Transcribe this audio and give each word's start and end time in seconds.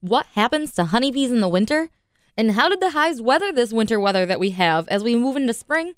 What 0.00 0.26
happens 0.34 0.70
to 0.74 0.84
honeybees 0.84 1.32
in 1.32 1.40
the 1.40 1.48
winter? 1.48 1.90
And 2.36 2.52
how 2.52 2.68
did 2.68 2.78
the 2.78 2.90
hives 2.90 3.20
weather 3.20 3.50
this 3.50 3.72
winter 3.72 3.98
weather 3.98 4.24
that 4.26 4.38
we 4.38 4.50
have 4.50 4.86
as 4.86 5.02
we 5.02 5.16
move 5.16 5.34
into 5.34 5.52
spring? 5.52 5.94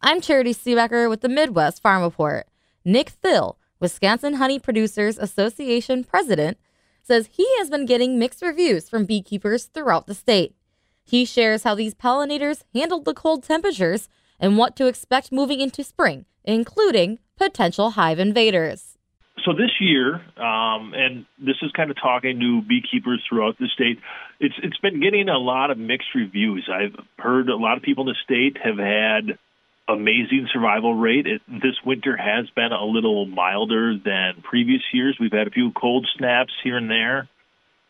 I'm 0.00 0.22
Charity 0.22 0.54
Seebecker 0.54 1.06
with 1.10 1.20
the 1.20 1.28
Midwest 1.28 1.82
Farm 1.82 2.02
Report. 2.02 2.46
Nick 2.82 3.10
Thill, 3.10 3.58
Wisconsin 3.78 4.34
Honey 4.34 4.58
Producers 4.58 5.18
Association 5.18 6.02
president, 6.02 6.56
says 7.02 7.28
he 7.30 7.46
has 7.58 7.68
been 7.68 7.84
getting 7.84 8.18
mixed 8.18 8.40
reviews 8.40 8.88
from 8.88 9.04
beekeepers 9.04 9.64
throughout 9.66 10.06
the 10.06 10.14
state. 10.14 10.54
He 11.04 11.26
shares 11.26 11.64
how 11.64 11.74
these 11.74 11.94
pollinators 11.94 12.62
handled 12.74 13.04
the 13.04 13.12
cold 13.12 13.42
temperatures 13.42 14.08
and 14.40 14.56
what 14.56 14.76
to 14.76 14.86
expect 14.86 15.30
moving 15.30 15.60
into 15.60 15.84
spring, 15.84 16.24
including 16.42 17.18
potential 17.36 17.90
hive 17.90 18.18
invaders. 18.18 18.91
So 19.44 19.52
this 19.52 19.70
year, 19.80 20.14
um, 20.36 20.94
and 20.94 21.26
this 21.38 21.56
is 21.62 21.72
kind 21.72 21.90
of 21.90 21.96
talking 22.00 22.38
to 22.38 22.62
beekeepers 22.62 23.22
throughout 23.28 23.58
the 23.58 23.68
state, 23.74 23.98
it's 24.38 24.54
it's 24.62 24.78
been 24.78 25.00
getting 25.00 25.28
a 25.28 25.38
lot 25.38 25.70
of 25.70 25.78
mixed 25.78 26.14
reviews. 26.14 26.68
I've 26.72 26.94
heard 27.18 27.48
a 27.48 27.56
lot 27.56 27.76
of 27.76 27.82
people 27.82 28.08
in 28.08 28.14
the 28.14 28.22
state 28.24 28.56
have 28.62 28.78
had 28.78 29.38
amazing 29.88 30.48
survival 30.52 30.94
rate. 30.94 31.26
It, 31.26 31.42
this 31.48 31.76
winter 31.84 32.16
has 32.16 32.48
been 32.50 32.72
a 32.72 32.84
little 32.84 33.26
milder 33.26 33.98
than 33.98 34.42
previous 34.42 34.82
years. 34.92 35.16
We've 35.18 35.32
had 35.32 35.48
a 35.48 35.50
few 35.50 35.72
cold 35.72 36.08
snaps 36.16 36.52
here 36.62 36.76
and 36.76 36.88
there, 36.88 37.28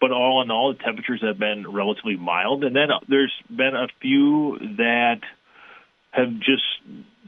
but 0.00 0.10
all 0.10 0.42
in 0.42 0.50
all, 0.50 0.72
the 0.72 0.82
temperatures 0.82 1.22
have 1.22 1.38
been 1.38 1.70
relatively 1.70 2.16
mild. 2.16 2.64
And 2.64 2.74
then 2.74 2.88
there's 3.08 3.34
been 3.48 3.74
a 3.76 3.88
few 4.00 4.58
that 4.78 5.20
have 6.12 6.30
just 6.38 6.64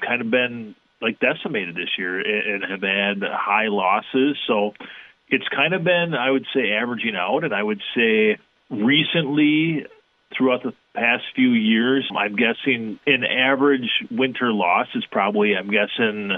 kind 0.00 0.22
of 0.22 0.30
been 0.30 0.74
like 1.04 1.20
decimated 1.20 1.74
this 1.74 1.90
year 1.98 2.18
and 2.18 2.64
have 2.64 2.80
had 2.80 3.22
high 3.30 3.68
losses. 3.68 4.38
So 4.46 4.72
it's 5.28 5.46
kind 5.54 5.74
of 5.74 5.84
been, 5.84 6.14
I 6.14 6.30
would 6.30 6.46
say, 6.54 6.72
averaging 6.72 7.14
out. 7.14 7.44
And 7.44 7.54
I 7.54 7.62
would 7.62 7.82
say 7.94 8.38
recently, 8.70 9.86
throughout 10.36 10.62
the 10.62 10.72
past 10.94 11.24
few 11.34 11.50
years, 11.50 12.10
I'm 12.16 12.36
guessing 12.36 12.98
an 13.06 13.24
average 13.24 13.90
winter 14.10 14.50
loss 14.52 14.88
is 14.94 15.04
probably, 15.10 15.54
I'm 15.54 15.70
guessing, 15.70 16.32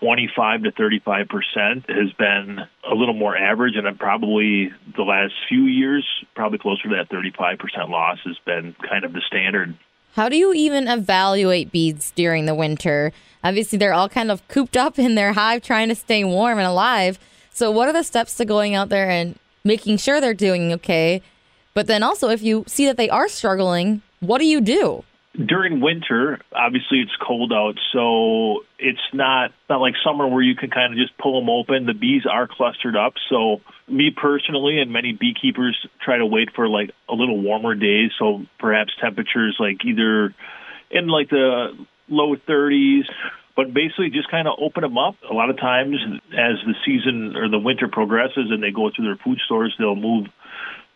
25 0.00 0.64
to 0.64 0.72
35 0.72 1.28
percent 1.28 1.88
has 1.88 2.12
been 2.18 2.58
a 2.90 2.94
little 2.94 3.14
more 3.14 3.36
average, 3.36 3.76
and 3.76 3.86
I'm 3.86 3.96
probably 3.96 4.70
the 4.96 5.02
last 5.02 5.32
few 5.48 5.64
years, 5.64 6.04
probably 6.34 6.58
closer 6.58 6.88
to 6.88 6.96
that 6.96 7.08
35 7.08 7.58
percent 7.58 7.88
loss 7.88 8.18
has 8.24 8.36
been 8.44 8.74
kind 8.88 9.04
of 9.04 9.12
the 9.12 9.22
standard. 9.26 9.74
How 10.16 10.30
do 10.30 10.36
you 10.36 10.54
even 10.54 10.88
evaluate 10.88 11.70
beads 11.70 12.10
during 12.12 12.46
the 12.46 12.54
winter? 12.54 13.12
Obviously, 13.46 13.78
they're 13.78 13.94
all 13.94 14.08
kind 14.08 14.32
of 14.32 14.46
cooped 14.48 14.76
up 14.76 14.98
in 14.98 15.14
their 15.14 15.32
hive 15.32 15.62
trying 15.62 15.88
to 15.88 15.94
stay 15.94 16.24
warm 16.24 16.58
and 16.58 16.66
alive. 16.66 17.16
So, 17.52 17.70
what 17.70 17.88
are 17.88 17.92
the 17.92 18.02
steps 18.02 18.34
to 18.38 18.44
going 18.44 18.74
out 18.74 18.88
there 18.88 19.08
and 19.08 19.38
making 19.62 19.98
sure 19.98 20.20
they're 20.20 20.34
doing 20.34 20.72
okay? 20.72 21.22
But 21.72 21.86
then 21.86 22.02
also, 22.02 22.28
if 22.28 22.42
you 22.42 22.64
see 22.66 22.86
that 22.86 22.96
they 22.96 23.08
are 23.08 23.28
struggling, 23.28 24.02
what 24.18 24.38
do 24.38 24.46
you 24.46 24.60
do? 24.60 25.04
During 25.36 25.80
winter, 25.80 26.40
obviously 26.52 26.98
it's 27.00 27.14
cold 27.24 27.52
out, 27.52 27.76
so 27.92 28.64
it's 28.80 28.98
not 29.12 29.52
not 29.70 29.80
like 29.80 29.94
summer 30.02 30.26
where 30.26 30.42
you 30.42 30.56
can 30.56 30.70
kind 30.70 30.92
of 30.92 30.98
just 30.98 31.16
pull 31.16 31.38
them 31.38 31.48
open. 31.48 31.86
The 31.86 31.94
bees 31.94 32.22
are 32.28 32.48
clustered 32.48 32.96
up, 32.96 33.14
so 33.30 33.60
me 33.86 34.10
personally 34.10 34.80
and 34.80 34.90
many 34.90 35.12
beekeepers 35.12 35.76
try 36.02 36.18
to 36.18 36.26
wait 36.26 36.48
for 36.56 36.68
like 36.68 36.90
a 37.08 37.14
little 37.14 37.40
warmer 37.40 37.76
days, 37.76 38.10
so 38.18 38.44
perhaps 38.58 38.92
temperatures 39.00 39.56
like 39.60 39.84
either 39.84 40.34
in 40.90 41.06
like 41.06 41.28
the 41.28 41.76
low 42.08 42.36
30s 42.36 43.04
but 43.56 43.72
basically 43.72 44.10
just 44.10 44.30
kind 44.30 44.46
of 44.46 44.54
open 44.60 44.82
them 44.82 44.98
up. 44.98 45.16
A 45.28 45.32
lot 45.32 45.48
of 45.48 45.56
times, 45.56 45.96
as 46.32 46.60
the 46.66 46.74
season 46.84 47.34
or 47.36 47.48
the 47.48 47.58
winter 47.58 47.88
progresses 47.90 48.50
and 48.50 48.62
they 48.62 48.70
go 48.70 48.90
through 48.94 49.06
their 49.06 49.16
food 49.16 49.40
stores, 49.46 49.74
they'll 49.78 49.96
move 49.96 50.26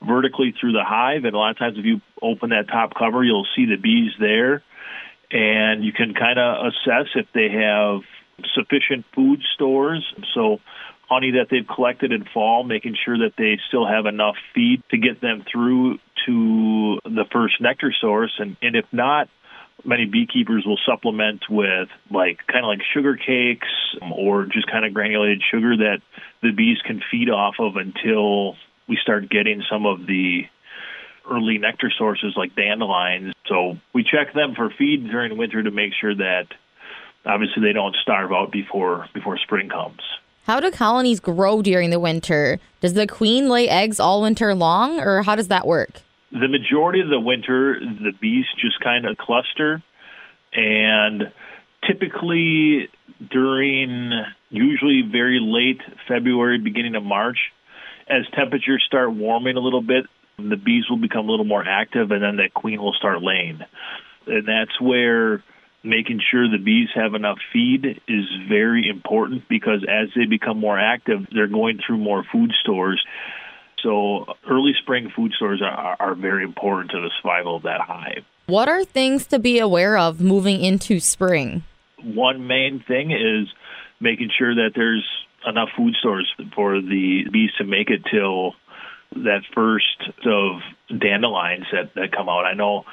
vertically 0.06 0.55
through 0.61 0.72
the 0.72 0.84
hive. 0.84 1.25
And 1.25 1.34
a 1.34 1.38
lot 1.38 1.53
of 1.53 1.58
times, 1.58 1.78
if 1.78 1.86
you 1.86 2.03
open 2.20 2.50
that 2.50 2.69
top 2.69 2.92
cover, 2.94 3.25
you'll 3.25 3.48
see 3.56 3.64
the 3.64 3.77
bees 3.77 4.12
there, 4.20 4.62
and 5.31 5.83
you 5.83 5.92
can 5.92 6.12
kind 6.12 6.38
of 6.38 6.66
assess 6.66 7.08
if 7.14 7.27
they 7.33 7.48
have 7.48 8.03
sufficient 8.54 9.06
food 9.15 9.41
stores. 9.54 10.04
So, 10.34 10.60
honey 11.09 11.32
that 11.32 11.47
they've 11.50 11.66
collected 11.66 12.12
in 12.12 12.25
fall, 12.32 12.62
making 12.62 12.94
sure 13.04 13.19
that 13.19 13.32
they 13.38 13.59
still 13.69 13.87
have 13.87 14.04
enough 14.04 14.37
feed 14.54 14.82
to 14.91 14.99
get 14.99 15.20
them 15.22 15.44
through 15.50 15.99
to 16.26 16.99
the 17.04 17.25
first 17.32 17.54
nectar 17.60 17.93
source. 17.99 18.32
And, 18.38 18.56
and 18.60 18.76
if 18.76 18.84
not, 18.93 19.28
many 19.85 20.07
beekeepers 20.07 20.65
will 20.67 20.79
supplement 20.87 21.43
with 21.49 21.89
like 22.11 22.39
kind 22.47 22.65
of 22.65 22.69
like 22.69 22.81
sugar 22.95 23.17
cakes 23.17 23.69
or 24.01 24.47
just 24.47 24.71
kind 24.71 24.85
of 24.85 24.95
granulated 24.95 25.43
sugar 25.51 25.77
that 25.77 25.99
the 26.43 26.53
bees 26.53 26.79
can 26.85 27.03
feed 27.11 27.31
off 27.31 27.55
of 27.59 27.77
until 27.77 28.57
we 28.89 28.99
start 29.01 29.31
getting 29.31 29.63
some 29.71 29.87
of 29.87 30.07
the 30.07 30.43
early 31.31 31.59
nectar 31.59 31.91
sources 31.97 32.35
like 32.37 32.55
dandelions. 32.57 33.33
So 33.47 33.79
we 33.95 34.03
check 34.03 34.35
them 34.35 34.55
for 34.55 34.71
feed 34.77 35.09
during 35.09 35.37
winter 35.37 35.63
to 35.63 35.71
make 35.71 35.93
sure 36.01 36.15
that 36.15 36.47
obviously 37.25 37.62
they 37.62 37.73
don't 37.73 37.97
starve 38.03 38.33
out 38.33 38.51
before 38.51 39.07
before 39.15 39.39
spring 39.39 39.69
comes. 39.69 40.01
How 40.45 40.59
do 40.59 40.71
colonies 40.71 41.21
grow 41.21 41.62
during 41.62 41.91
the 41.91 42.01
winter? 42.01 42.59
Does 42.81 42.95
the 42.95 43.07
queen 43.07 43.49
lay 43.49 43.69
eggs 43.69 44.01
all 44.01 44.23
winter 44.23 44.55
long 44.55 44.99
or 45.01 45.23
how 45.23 45.37
does 45.37 45.49
that 45.49 45.67
work? 45.67 46.01
The 46.33 46.49
majority 46.49 47.01
of 47.01 47.09
the 47.09 47.21
winter 47.21 47.79
the 47.81 48.13
bees 48.21 48.47
just 48.61 48.81
kind 48.81 49.07
of 49.07 49.17
cluster 49.17 49.83
and 50.53 51.33
typically 51.87 52.89
during 53.31 54.13
usually 54.49 55.03
very 55.11 55.41
late 55.41 55.81
February 56.09 56.59
beginning 56.59 56.95
of 56.95 57.03
March 57.03 57.39
as 58.11 58.25
temperatures 58.35 58.83
start 58.87 59.13
warming 59.13 59.57
a 59.57 59.61
little 59.61 59.83
bit, 59.83 60.07
the 60.37 60.57
bees 60.57 60.85
will 60.91 60.99
become 60.99 61.29
a 61.29 61.31
little 61.31 61.45
more 61.45 61.65
active, 61.65 62.11
and 62.11 62.23
then 62.23 62.37
that 62.37 62.53
queen 62.53 62.81
will 62.81 62.93
start 62.95 63.23
laying. 63.23 63.61
And 64.27 64.49
that's 64.49 64.81
where 64.81 65.43
making 65.83 66.21
sure 66.31 66.51
the 66.51 66.62
bees 66.62 66.89
have 66.95 67.15
enough 67.15 67.39
feed 67.53 68.01
is 68.09 68.25
very 68.49 68.89
important 68.89 69.49
because 69.49 69.85
as 69.89 70.09
they 70.15 70.27
become 70.27 70.59
more 70.59 70.79
active, 70.79 71.27
they're 71.33 71.47
going 71.47 71.79
through 71.85 71.99
more 71.99 72.25
food 72.33 72.53
stores. 72.61 73.03
So 73.83 74.27
early 74.49 74.73
spring 74.83 75.11
food 75.15 75.33
stores 75.33 75.63
are, 75.63 75.97
are 75.99 76.15
very 76.15 76.45
important 76.45 76.91
to 76.93 77.01
the 77.01 77.11
survival 77.21 77.57
of 77.57 77.63
that 77.63 77.81
hive. 77.81 78.25
What 78.47 78.69
are 78.69 78.85
things 78.85 79.27
to 79.29 79.39
be 79.39 79.59
aware 79.59 79.97
of 79.97 80.21
moving 80.21 80.63
into 80.63 81.01
spring? 81.01 81.63
One 82.03 82.47
main 82.47 82.83
thing 82.87 83.11
is 83.11 83.49
making 84.01 84.31
sure 84.37 84.55
that 84.55 84.73
there's 84.75 85.07
enough 85.47 85.69
food 85.77 85.95
stores 85.99 86.31
for 86.55 86.81
the 86.81 87.25
bees 87.33 87.51
to 87.59 87.65
make 87.65 87.91
it 87.91 88.03
till 88.11 88.55
that 89.13 89.43
first 89.55 90.03
of 90.25 90.61
dandelions 90.99 91.67
that, 91.73 91.95
that 91.95 92.12
come 92.12 92.29
out. 92.29 92.45
I 92.45 92.55
know 92.55 92.85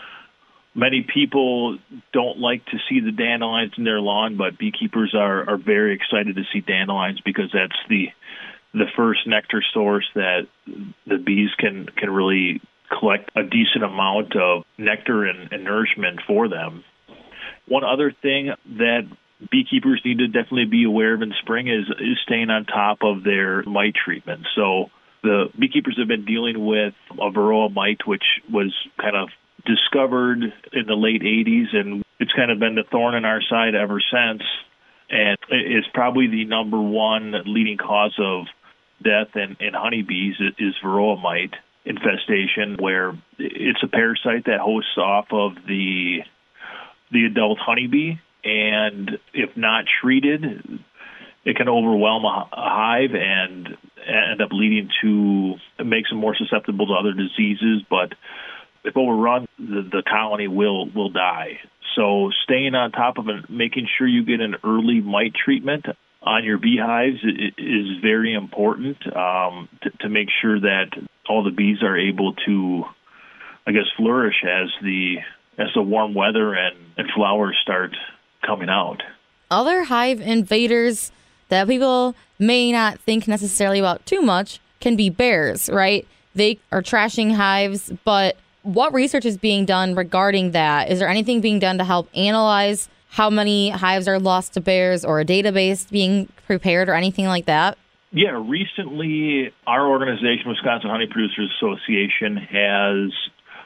many 0.76 1.06
people 1.12 1.78
don't 2.14 2.40
like 2.40 2.66
to 2.66 2.78
see 2.90 3.00
the 3.00 3.12
dandelions 3.12 3.74
in 3.78 3.84
their 3.84 4.00
lawn, 4.00 4.38
but 4.38 4.58
beekeepers 4.58 5.14
are, 5.16 5.50
are 5.50 5.58
very 5.58 5.96
excited 5.96 6.36
to 6.36 6.44
see 6.54 6.62
dandelions 6.62 7.20
because 7.24 7.50
that's 7.54 7.78
the 7.90 8.08
the 8.78 8.92
first 8.96 9.28
nectar 9.28 9.64
source 9.74 10.06
that 10.16 10.48
the 11.06 11.18
bees 11.18 11.50
can 11.58 11.88
can 11.98 12.10
really 12.10 12.62
collect 13.00 13.32
a 13.36 13.44
decent 13.44 13.84
amount 13.84 14.36
of 14.36 14.64
nectar 14.78 15.26
and, 15.26 15.52
and 15.52 15.64
nourishment 15.64 16.22
for 16.26 16.48
them. 16.48 16.84
One 17.68 17.84
other 17.84 18.12
thing 18.22 18.52
that 18.78 19.02
beekeepers 19.52 20.02
need 20.06 20.20
to 20.20 20.28
definitely 20.28 20.66
be 20.66 20.86
aware 20.86 21.14
of 21.14 21.22
in 21.22 21.34
spring 21.42 21.68
is, 21.68 21.86
is 22.00 22.18
staying 22.24 22.50
on 22.50 22.66
top 22.66 23.00
of 23.04 23.24
their 23.24 23.64
mite 23.64 23.96
treatment. 23.96 24.48
So 24.56 24.90
the 25.22 25.46
beekeepers 25.58 25.98
have 26.00 26.08
been 26.08 26.26
dealing 26.26 26.66
with 26.66 26.94
a 27.12 27.32
varroa 27.32 27.74
mite, 27.74 28.02
which 28.06 28.24
was 28.52 28.74
kind 29.00 29.16
of 29.16 29.30
discovered 29.66 30.42
in 30.72 30.86
the 30.88 30.96
late 30.96 31.22
80s, 31.22 31.76
and 31.76 32.04
it's 32.20 32.32
kind 32.34 32.52
of 32.52 32.60
been 32.60 32.76
the 32.76 32.84
thorn 32.90 33.16
in 33.16 33.26
our 33.26 33.42
side 33.42 33.76
ever 33.76 34.00
since. 34.00 34.44
And 35.10 35.38
it's 35.50 35.88
probably 35.94 36.28
the 36.28 36.46
number 36.46 36.82
one 36.82 37.34
leading 37.46 37.78
cause 37.78 38.16
of 38.20 38.46
death 39.02 39.36
in, 39.36 39.58
in 39.60 39.74
honeybees 39.74 40.36
is 40.58 40.76
varroa 40.84 41.22
mite 41.22 41.54
infestation, 41.86 42.76
where 42.80 43.18
it's 43.38 43.82
a 43.84 43.88
parasite 43.88 44.46
that 44.46 44.60
hosts 44.60 44.98
off 44.98 45.28
of 45.32 45.56
the 45.68 46.20
the 47.12 47.26
adult 47.26 47.58
honeybee 47.58 48.18
and 48.44 49.18
if 49.34 49.56
not 49.56 49.86
treated, 50.02 50.80
it 51.46 51.56
can 51.56 51.70
overwhelm 51.70 52.26
a, 52.26 52.50
hive 52.52 53.12
and 53.14 53.78
end 54.06 54.42
up 54.42 54.50
leading 54.52 54.90
to 55.02 55.56
makes 55.84 56.10
them 56.10 56.20
more 56.20 56.36
susceptible 56.36 56.88
to 56.88 56.94
other 56.94 57.14
diseases. 57.14 57.84
But 57.90 58.14
if 58.84 58.96
overrun, 58.96 59.48
the, 59.58 59.88
the 59.90 60.04
colony 60.10 60.48
will 60.48 60.90
will 60.90 61.10
die. 61.10 61.60
So 61.96 62.32
staying 62.44 62.76
on 62.76 62.92
top 62.92 63.18
of 63.18 63.28
it, 63.28 63.50
making 63.50 63.88
sure 63.98 64.08
you 64.08 64.24
get 64.24 64.40
an 64.40 64.56
early 64.64 65.02
mite 65.02 65.34
treatment 65.34 65.86
on 66.28 66.44
your 66.44 66.58
beehives 66.58 67.20
is 67.58 68.02
very 68.02 68.34
important 68.34 68.98
um, 69.16 69.70
to, 69.82 69.90
to 70.02 70.10
make 70.10 70.28
sure 70.42 70.60
that 70.60 70.90
all 71.30 71.44
the 71.44 71.52
bees 71.52 71.82
are 71.82 71.98
able 71.98 72.34
to, 72.46 72.84
I 73.66 73.72
guess, 73.72 73.86
flourish 73.96 74.44
as 74.44 74.70
the 74.84 75.18
as 75.58 75.70
the 75.74 75.82
warm 75.82 76.14
weather 76.14 76.54
and, 76.54 76.78
and 76.98 77.10
flowers 77.16 77.58
start 77.64 77.96
coming 78.46 78.70
out. 78.70 79.02
Other 79.50 79.86
hive 79.86 80.22
invaders 80.22 81.12
that 81.50 81.68
people 81.68 82.14
may 82.38 82.72
not 82.72 83.00
think 83.00 83.28
necessarily 83.28 83.80
about 83.80 84.06
too 84.06 84.22
much 84.22 84.60
can 84.80 84.96
be 84.96 85.10
bears, 85.10 85.68
right? 85.70 86.06
they 86.38 86.60
are 86.72 86.82
trashing 86.82 87.36
hives, 87.36 87.92
but 88.06 88.38
what 88.64 88.94
research 88.94 89.26
is 89.26 89.38
being 89.38 89.66
done 89.66 89.96
regarding 89.96 90.52
that? 90.52 90.90
Is 90.90 91.00
there 91.00 91.10
anything 91.10 91.42
being 91.42 91.60
done 91.60 91.78
to 91.80 91.84
help 91.84 92.10
analyze 92.16 92.88
how 93.18 93.30
many 93.32 93.72
hives 93.72 94.08
are 94.08 94.20
lost 94.20 94.54
to 94.54 94.62
bears 94.62 95.04
or 95.04 95.20
a 95.20 95.26
database 95.26 95.90
being 95.90 96.32
prepared 96.46 96.88
or 96.88 96.94
anything 96.94 97.26
like 97.26 97.48
that? 97.48 97.76
Yeah, 98.12 98.40
recently 98.48 99.52
our 99.66 99.88
organization, 99.88 100.44
Wisconsin 100.48 100.92
Honey 100.92 101.08
Producers 101.08 101.52
Association, 101.58 102.38
has 102.38 103.12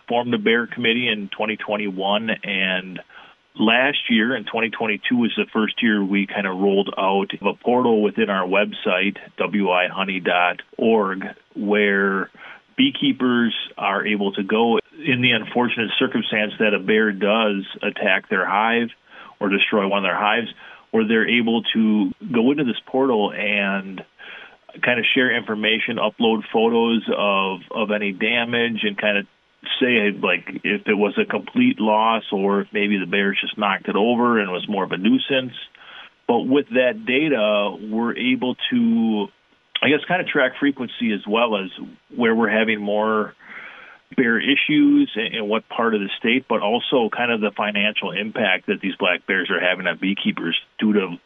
formed 0.08 0.34
a 0.34 0.38
bear 0.38 0.68
committee 0.68 1.10
in 1.10 1.28
2021 1.28 2.30
and 2.46 3.02
last 3.60 4.10
year 4.10 4.34
in 4.38 4.46
2022 4.46 5.18
was 5.18 5.34
the 5.36 5.46
first 5.52 5.84
year 5.84 6.02
we 6.02 6.26
kind 6.26 6.48
of 6.48 6.58
rolled 6.58 6.94
out 6.98 7.32
a 7.42 7.54
portal 7.62 8.02
within 8.02 8.30
our 8.30 8.48
website 8.48 9.18
wihoney.org 9.38 11.26
where 11.56 12.30
beekeepers 12.78 13.54
are 13.78 14.06
able 14.08 14.32
to 14.32 14.44
go 14.44 14.80
in 15.06 15.22
the 15.22 15.32
unfortunate 15.32 15.92
circumstance 16.00 16.54
that 16.60 16.74
a 16.74 16.80
bear 16.80 17.12
does 17.12 17.66
attack 17.84 18.30
their 18.30 18.46
hive 18.46 18.88
or 19.42 19.50
destroy 19.50 19.88
one 19.88 20.06
of 20.06 20.10
their 20.10 20.18
hives 20.18 20.48
where 20.92 21.08
they're 21.08 21.28
able 21.28 21.64
to 21.74 22.12
go 22.32 22.52
into 22.52 22.64
this 22.64 22.80
portal 22.86 23.34
and 23.34 24.02
kind 24.86 25.00
of 25.00 25.06
share 25.14 25.36
information, 25.36 25.98
upload 25.98 26.44
photos 26.54 27.04
of 27.18 27.60
of 27.72 27.92
any 27.92 28.14
damage, 28.14 28.84
and 28.84 28.98
kind 28.98 29.18
of 29.18 29.26
say 29.80 30.12
like 30.12 30.62
if 30.64 30.88
it 30.88 30.94
was 30.94 31.18
a 31.18 31.26
complete 31.26 31.80
loss 31.80 32.24
or 32.32 32.62
if 32.62 32.68
maybe 32.72 32.98
the 32.98 33.06
bears 33.10 33.40
just 33.42 33.58
knocked 33.58 33.88
it 33.88 33.96
over 33.96 34.40
and 34.40 34.52
was 34.52 34.68
more 34.70 34.84
of 34.84 34.92
a 34.92 34.98
nuisance. 34.98 35.58
But 36.28 36.42
with 36.42 36.68
that 36.70 37.06
data, 37.06 37.76
we're 37.92 38.16
able 38.16 38.56
to, 38.72 39.28
I 39.82 39.90
guess, 39.90 40.00
kind 40.08 40.22
of 40.22 40.28
track 40.28 40.54
frequency 40.60 41.12
as 41.14 41.28
well 41.28 41.58
as 41.58 41.70
where 42.16 42.34
we're 42.34 42.50
having 42.50 42.80
more 42.80 43.34
bear 44.16 44.40
issues 44.40 45.12
in 45.16 45.48
what 45.48 45.68
part 45.70 45.96
of 45.96 46.02
the 46.02 46.10
state, 46.20 46.46
but 46.48 46.62
also 46.62 47.10
kind 47.10 47.32
of 47.32 47.42
the 47.42 47.52
financial 47.56 48.12
impact 48.12 48.68
that 48.68 48.82
these 48.82 48.96
black 48.98 49.26
bears 49.26 49.50
are 49.50 49.60
having 49.60 49.88
on 49.88 49.98
beekeepers 50.00 50.60
due 50.80 50.94
to 50.94 51.18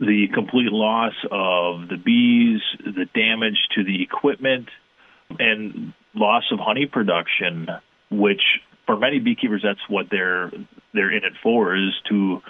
the 0.00 0.28
complete 0.32 0.70
loss 0.70 1.14
of 1.30 1.88
the 1.88 1.96
bees, 1.96 2.60
the 2.84 3.06
damage 3.14 3.58
to 3.74 3.84
the 3.84 4.02
equipment, 4.02 4.68
and 5.38 5.92
loss 6.14 6.44
of 6.52 6.58
honey 6.60 6.86
production, 6.86 7.68
which 8.10 8.42
for 8.86 8.96
many 8.96 9.18
beekeepers 9.18 9.60
that's 9.62 9.80
what 9.88 10.06
they're 10.10 10.50
they're 10.94 11.14
in 11.14 11.24
it 11.24 11.34
for 11.42 11.76
is 11.76 11.92
to 12.08 12.40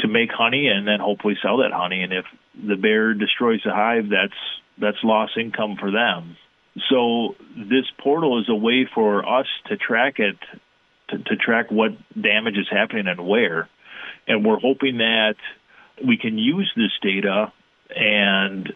to 0.00 0.08
make 0.08 0.30
honey 0.32 0.66
and 0.68 0.86
then 0.86 0.98
hopefully 0.98 1.36
sell 1.42 1.58
that 1.58 1.72
honey. 1.72 2.02
And 2.02 2.12
if 2.12 2.24
the 2.54 2.76
bear 2.76 3.14
destroys 3.14 3.60
the 3.64 3.70
hive, 3.72 4.08
that's 4.08 4.38
that's 4.78 4.98
lost 5.04 5.36
income 5.36 5.76
for 5.78 5.90
them. 5.90 6.36
So 6.88 7.36
this 7.56 7.84
portal 8.02 8.40
is 8.40 8.48
a 8.48 8.54
way 8.54 8.88
for 8.92 9.28
us 9.28 9.46
to 9.66 9.76
track 9.76 10.18
it, 10.18 10.36
to, 11.10 11.18
to 11.18 11.36
track 11.36 11.70
what 11.70 11.92
damage 12.20 12.56
is 12.56 12.68
happening 12.70 13.06
and 13.08 13.26
where. 13.26 13.68
And 14.26 14.44
we're 14.44 14.58
hoping 14.58 14.98
that 14.98 15.34
we 16.06 16.16
can 16.16 16.38
use 16.38 16.70
this 16.76 16.92
data 17.02 17.52
and 17.94 18.72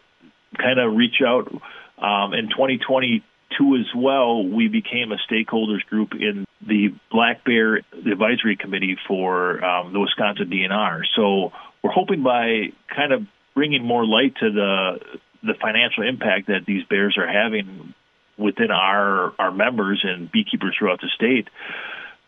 kind 0.58 0.78
of 0.78 0.94
reach 0.94 1.22
out. 1.26 1.50
Um, 1.98 2.34
in 2.34 2.50
2022 2.50 3.76
as 3.76 3.86
well, 3.96 4.46
we 4.46 4.68
became 4.68 5.12
a 5.12 5.32
stakeholders 5.32 5.84
group 5.88 6.12
in 6.12 6.44
the 6.66 6.94
Black 7.10 7.44
Bear 7.44 7.76
Advisory 7.76 8.56
Committee 8.56 8.96
for 9.08 9.64
um, 9.64 9.92
the 9.94 10.00
Wisconsin 10.00 10.50
DNR. 10.50 11.02
So 11.14 11.52
we're 11.82 11.92
hoping 11.92 12.22
by 12.22 12.72
kind 12.94 13.12
of 13.12 13.22
bringing 13.54 13.82
more 13.82 14.04
light 14.04 14.34
to 14.40 14.50
the 14.50 15.18
the 15.42 15.54
financial 15.60 16.02
impact 16.02 16.48
that 16.48 16.64
these 16.66 16.84
bears 16.84 17.16
are 17.18 17.26
having 17.26 17.94
within 18.38 18.70
our 18.70 19.32
our 19.38 19.50
members 19.50 20.04
and 20.04 20.30
beekeepers 20.30 20.76
throughout 20.78 21.00
the 21.00 21.08
state 21.14 21.48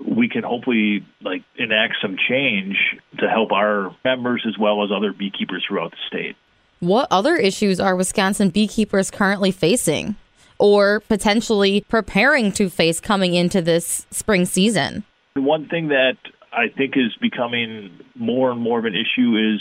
we 0.05 0.29
can 0.29 0.43
hopefully 0.43 1.05
like 1.23 1.43
enact 1.57 1.97
some 2.01 2.17
change 2.29 2.77
to 3.19 3.29
help 3.29 3.53
our 3.53 3.95
members 4.05 4.45
as 4.47 4.57
well 4.59 4.85
as 4.85 4.91
other 4.95 5.13
beekeepers 5.13 5.65
throughout 5.67 5.91
the 5.91 5.97
state. 6.07 6.37
What 6.81 7.09
other 7.11 7.37
issues 7.37 7.81
are 7.81 7.97
Wisconsin 7.97 8.51
beekeepers 8.51 9.11
currently 9.11 9.51
facing 9.51 10.15
or 10.59 11.01
potentially 11.01 11.85
preparing 11.89 12.53
to 12.53 12.69
face 12.69 13.01
coming 13.01 13.35
into 13.35 13.61
this 13.61 14.07
spring 14.11 14.45
season? 14.45 15.05
One 15.35 15.69
thing 15.69 15.89
that 15.89 16.17
I 16.53 16.69
think 16.69 16.97
is 16.97 17.15
becoming 17.21 17.91
more 18.15 18.51
and 18.53 18.61
more 18.61 18.79
of 18.79 18.85
an 18.85 18.95
issue 18.95 19.55
is 19.55 19.61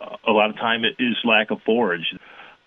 uh, 0.00 0.16
a 0.26 0.32
lot 0.32 0.50
of 0.50 0.56
time 0.56 0.84
it 0.84 0.96
is 0.98 1.16
lack 1.24 1.50
of 1.50 1.62
forage. 1.62 2.14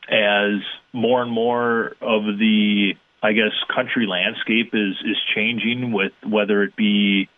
As 0.10 0.62
more 0.92 1.22
and 1.22 1.32
more 1.32 1.96
of 2.02 2.24
the 2.40 2.94
I 3.22 3.34
guess 3.34 3.52
country 3.74 4.08
landscape 4.08 4.74
is 4.74 4.96
is 5.06 5.18
changing 5.36 5.92
with 5.92 6.14
whether 6.26 6.64
it 6.64 6.76
be 6.76 7.30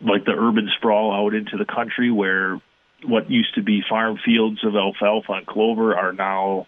like 0.00 0.24
the 0.24 0.32
urban 0.32 0.68
sprawl 0.76 1.12
out 1.12 1.34
into 1.34 1.56
the 1.56 1.64
country 1.64 2.10
where 2.10 2.60
what 3.04 3.30
used 3.30 3.54
to 3.54 3.62
be 3.62 3.82
farm 3.88 4.18
fields 4.24 4.64
of 4.64 4.74
alfalfa 4.74 5.32
and 5.32 5.46
clover 5.46 5.96
are 5.96 6.12
now 6.12 6.66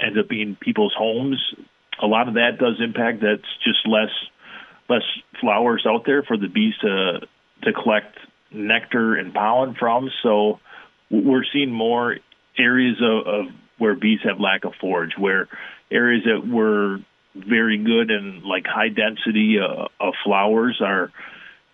end 0.00 0.18
up 0.18 0.28
being 0.28 0.56
people's 0.60 0.94
homes. 0.96 1.40
A 2.02 2.06
lot 2.06 2.28
of 2.28 2.34
that 2.34 2.58
does 2.58 2.80
impact. 2.80 3.20
That's 3.22 3.48
just 3.64 3.86
less 3.86 4.10
less 4.88 5.02
flowers 5.40 5.84
out 5.88 6.04
there 6.06 6.22
for 6.22 6.36
the 6.36 6.48
bees 6.48 6.74
to 6.82 7.20
to 7.62 7.72
collect 7.72 8.18
nectar 8.50 9.14
and 9.14 9.32
pollen 9.32 9.74
from. 9.78 10.10
So 10.22 10.60
we're 11.10 11.44
seeing 11.52 11.70
more 11.70 12.16
areas 12.58 12.96
of, 13.02 13.26
of 13.26 13.46
where 13.78 13.94
bees 13.94 14.20
have 14.24 14.40
lack 14.40 14.64
of 14.64 14.72
forage, 14.80 15.12
where 15.18 15.48
areas 15.90 16.24
that 16.24 16.46
were 16.46 16.98
very 17.34 17.78
good 17.78 18.10
and 18.10 18.42
like 18.42 18.64
high 18.66 18.88
density 18.88 19.56
uh, 19.60 19.86
of 20.00 20.14
flowers 20.24 20.80
are 20.84 21.12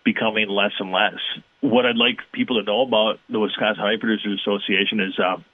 becoming 0.03 0.49
less 0.49 0.73
and 0.79 0.91
less. 0.91 1.19
What 1.61 1.85
I'd 1.85 1.95
like 1.95 2.17
people 2.33 2.59
to 2.59 2.63
know 2.63 2.81
about 2.81 3.19
the 3.29 3.39
Wisconsin 3.39 3.81
Honey 3.81 3.97
Producers 3.97 4.41
Association 4.41 4.99
is 4.99 5.17
um, 5.19 5.45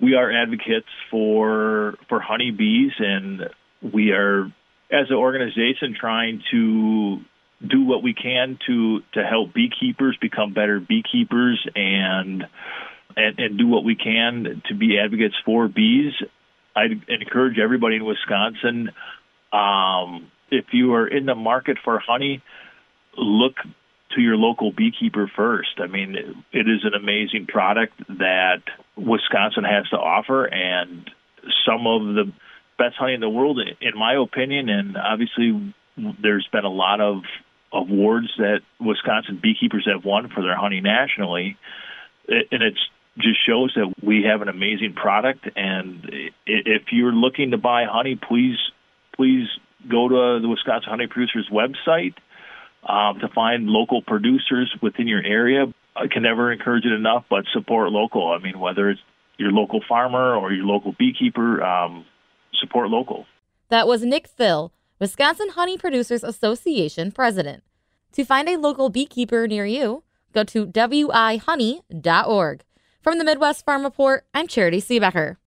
we 0.00 0.14
are 0.14 0.30
advocates 0.32 0.88
for 1.10 1.96
for 2.08 2.20
honeybees, 2.20 2.92
and 2.98 3.50
we 3.82 4.12
are 4.12 4.44
as 4.90 5.06
an 5.10 5.16
organization 5.16 5.94
trying 5.98 6.42
to 6.50 7.18
do 7.66 7.84
what 7.84 8.02
we 8.02 8.14
can 8.14 8.58
to 8.66 9.00
to 9.12 9.22
help 9.22 9.52
beekeepers 9.52 10.16
become 10.20 10.54
better 10.54 10.80
beekeepers 10.80 11.66
and 11.74 12.44
and, 13.16 13.38
and 13.38 13.58
do 13.58 13.66
what 13.66 13.84
we 13.84 13.96
can 13.96 14.62
to 14.68 14.74
be 14.74 14.98
advocates 14.98 15.36
for 15.44 15.68
bees. 15.68 16.12
I 16.74 16.84
encourage 17.08 17.58
everybody 17.58 17.96
in 17.96 18.04
Wisconsin 18.04 18.90
um, 19.52 20.30
if 20.50 20.66
you 20.72 20.94
are 20.94 21.06
in 21.06 21.26
the 21.26 21.34
market 21.34 21.78
for 21.82 21.98
honey, 21.98 22.42
look 23.16 23.54
to 24.14 24.20
your 24.20 24.36
local 24.36 24.72
beekeeper 24.72 25.30
first. 25.34 25.78
I 25.78 25.86
mean, 25.86 26.16
it 26.52 26.68
is 26.68 26.84
an 26.84 26.94
amazing 26.94 27.46
product 27.46 27.94
that 28.08 28.62
Wisconsin 28.96 29.64
has 29.64 29.88
to 29.90 29.96
offer, 29.96 30.44
and 30.44 31.08
some 31.66 31.86
of 31.86 32.14
the 32.14 32.32
best 32.78 32.96
honey 32.96 33.14
in 33.14 33.20
the 33.20 33.28
world, 33.28 33.60
in 33.80 33.98
my 33.98 34.14
opinion. 34.14 34.68
And 34.68 34.96
obviously, 34.96 35.74
there's 35.96 36.48
been 36.50 36.64
a 36.64 36.70
lot 36.70 37.00
of 37.00 37.22
awards 37.72 38.28
that 38.38 38.60
Wisconsin 38.80 39.38
beekeepers 39.40 39.86
have 39.92 40.04
won 40.04 40.28
for 40.28 40.42
their 40.42 40.56
honey 40.56 40.80
nationally, 40.80 41.56
and 42.28 42.62
it 42.62 42.74
just 43.18 43.38
shows 43.46 43.72
that 43.76 43.92
we 44.02 44.24
have 44.30 44.42
an 44.42 44.48
amazing 44.48 44.94
product. 44.94 45.48
And 45.56 46.30
if 46.46 46.82
you're 46.92 47.12
looking 47.12 47.50
to 47.50 47.58
buy 47.58 47.84
honey, 47.90 48.16
please 48.16 48.56
please 49.16 49.48
go 49.88 50.08
to 50.08 50.38
the 50.40 50.48
Wisconsin 50.48 50.90
Honey 50.90 51.06
Producers 51.06 51.48
website 51.52 52.14
um, 52.88 53.18
to 53.20 53.28
find 53.34 53.66
local 53.66 54.02
producers 54.02 54.74
within 54.82 55.06
your 55.08 55.22
area. 55.22 55.66
I 55.96 56.06
can 56.06 56.22
never 56.22 56.52
encourage 56.52 56.84
it 56.84 56.92
enough, 56.92 57.24
but 57.28 57.44
support 57.52 57.90
local. 57.90 58.30
I 58.30 58.38
mean, 58.38 58.58
whether 58.58 58.90
it's 58.90 59.00
your 59.38 59.52
local 59.52 59.80
farmer 59.88 60.34
or 60.34 60.52
your 60.52 60.64
local 60.64 60.94
beekeeper, 60.98 61.62
um, 61.62 62.04
support 62.60 62.88
local. 62.88 63.26
That 63.68 63.86
was 63.86 64.02
Nick 64.02 64.26
Thill, 64.26 64.72
Wisconsin 64.98 65.50
Honey 65.50 65.78
Producers 65.78 66.22
Association 66.22 67.12
president. 67.12 67.62
To 68.12 68.24
find 68.24 68.48
a 68.48 68.56
local 68.56 68.90
beekeeper 68.90 69.46
near 69.46 69.64
you, 69.64 70.02
go 70.32 70.44
to 70.44 70.66
wihoney.org. 70.66 72.64
From 73.02 73.16
the 73.16 73.24
Midwest 73.24 73.64
Farm 73.64 73.82
Report, 73.82 74.26
I'm 74.34 74.46
Charity 74.46 74.82
Seebecker. 74.82 75.38